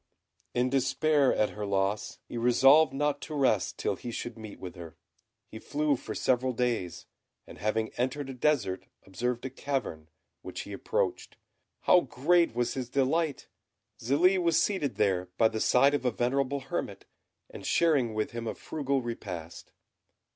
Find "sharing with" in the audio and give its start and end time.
17.63-18.31